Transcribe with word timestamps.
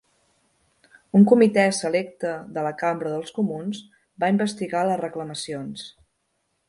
Un 1.17 1.25
comitè 1.31 1.65
selecte 1.81 2.31
de 2.55 2.63
la 2.69 2.71
Cambra 2.79 3.11
dels 3.17 3.35
Comuns 3.37 3.83
va 4.25 4.31
investigar 4.37 4.83
les 4.89 5.01
reclamacions. 5.07 5.85